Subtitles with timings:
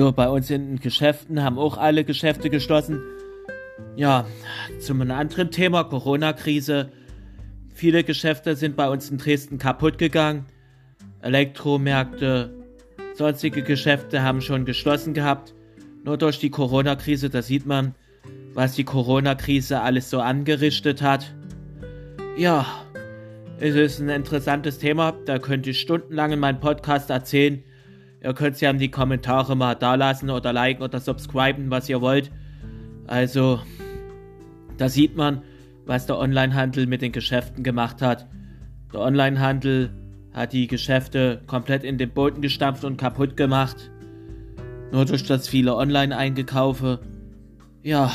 [0.00, 3.02] So, bei uns in den Geschäften haben auch alle Geschäfte geschlossen.
[3.96, 4.24] Ja,
[4.78, 6.88] zum anderen Thema, Corona-Krise.
[7.74, 10.46] Viele Geschäfte sind bei uns in Dresden kaputt gegangen.
[11.20, 12.50] Elektromärkte,
[13.12, 15.52] sonstige Geschäfte haben schon geschlossen gehabt.
[16.02, 17.94] Nur durch die Corona-Krise, da sieht man,
[18.54, 21.34] was die Corona-Krise alles so angerichtet hat.
[22.38, 22.64] Ja,
[23.58, 27.62] es ist ein interessantes Thema, da könnte ich stundenlang in meinem Podcast erzählen.
[28.22, 31.88] Ihr könnt es ja in die Kommentare mal da lassen oder liken oder subscriben, was
[31.88, 32.30] ihr wollt.
[33.06, 33.60] Also,
[34.76, 35.42] da sieht man,
[35.86, 38.26] was der Onlinehandel mit den Geschäften gemacht hat.
[38.92, 39.90] Der Onlinehandel
[40.32, 43.90] hat die Geschäfte komplett in den Boden gestampft und kaputt gemacht.
[44.92, 47.00] Nur durch das viele Online-Eingekaufe.
[47.82, 48.12] Ja,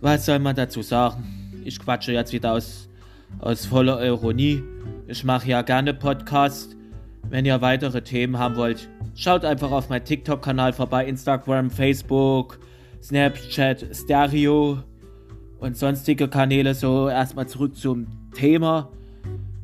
[0.00, 1.62] was soll man dazu sagen?
[1.64, 2.88] Ich quatsche jetzt wieder aus,
[3.38, 4.62] aus voller Ironie.
[5.06, 6.76] Ich mache ja gerne Podcast.
[7.28, 12.58] Wenn ihr weitere Themen haben wollt, schaut einfach auf meinen TikTok-Kanal vorbei, Instagram, Facebook,
[13.02, 14.78] Snapchat, Stereo
[15.58, 16.74] und sonstige Kanäle.
[16.74, 18.90] So erstmal zurück zum Thema.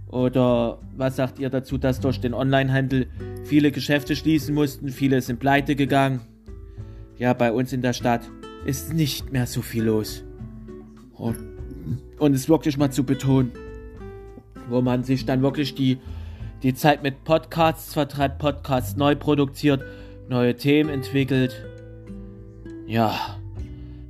[0.08, 3.08] Oder was sagt ihr dazu, dass durch den Onlinehandel
[3.44, 6.20] viele Geschäfte schließen mussten, viele sind pleite gegangen?
[7.18, 8.22] Ja, bei uns in der Stadt
[8.64, 10.24] ist nicht mehr so viel los.
[11.14, 11.36] Und,
[12.18, 13.52] und es wirklich mal zu betonen,
[14.68, 15.98] wo man sich dann wirklich die,
[16.62, 19.82] die Zeit mit Podcasts vertreibt, Podcasts neu produziert,
[20.28, 21.64] neue Themen entwickelt.
[22.86, 23.38] Ja,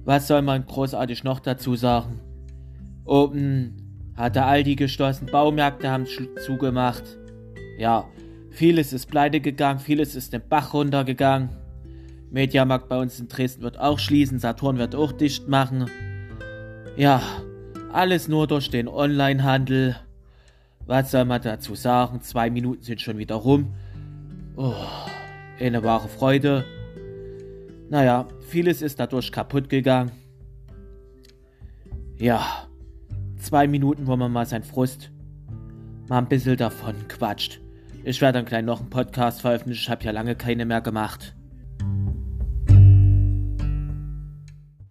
[0.05, 2.21] was soll man großartig noch dazu sagen?
[3.05, 6.07] Oben hatte Aldi geschlossen, Baumärkte haben
[6.45, 7.05] zugemacht.
[7.79, 8.07] Ja,
[8.51, 11.51] vieles ist pleite gegangen, vieles ist den Bach runtergegangen.
[12.31, 15.91] Mediamarkt bei uns in Dresden wird auch schließen, Saturn wird auch dicht machen.
[16.97, 17.23] Ja,
[17.93, 19.97] alles nur durch den Onlinehandel.
[20.89, 22.23] Was soll man dazu sagen?
[22.23, 23.75] Zwei Minuten sind schon wieder rum.
[24.57, 24.73] Oh,
[25.61, 26.65] eine wahre Freude.
[27.91, 30.13] Naja, vieles ist dadurch kaputt gegangen.
[32.17, 32.67] Ja,
[33.37, 35.11] zwei Minuten, wo man mal sein Frust
[36.09, 37.61] mal ein bisschen davon quatscht.
[38.03, 39.83] Ich werde dann gleich noch einen Podcast veröffentlichen.
[39.83, 41.35] Ich habe ja lange keine mehr gemacht.